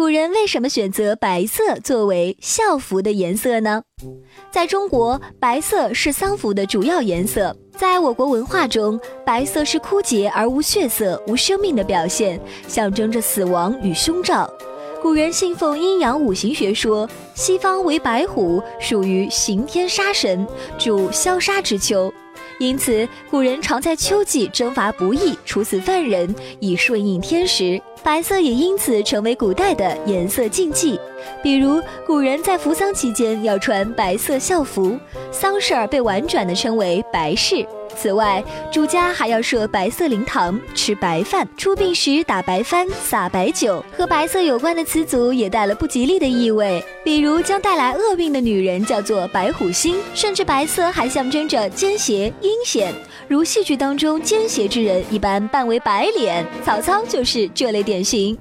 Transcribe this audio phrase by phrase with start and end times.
[0.00, 3.82] 古人为什么选择白色作为校服的颜色呢？
[4.50, 7.54] 在中国，白色是丧服的主要颜色。
[7.76, 14.50] 在我国文化中，白色是枯竭而无血色、无生命的表现，象征着死亡与凶兆。
[15.02, 20.48] 古人信奉阴阳五行学说，西方为白虎，属于刑天杀神，
[20.78, 22.10] 主消杀之秋。
[22.60, 27.80] 因此，古人常在秋季征伐不义，处死犯人，以顺应天时。
[28.02, 31.00] 白色也因此成为古代的颜色禁忌。
[31.42, 34.98] 比如，古人在扶丧期间要穿白色校服，
[35.32, 37.66] 丧事儿被婉转地称为白事。
[37.96, 43.84] 此外，主家还要设白色灵堂，吃白饭，出殡时打白帆、洒白酒。
[43.96, 52.92] 和白色有关的词组也带了不吉利的意味，比如将带来厄运的女人叫做白虎星，甚至白色还象征着奸邪、阴险。
[53.28, 58.36] 如戏剧当中奸邪之人一般扮为白脸，曹操就是这类典型。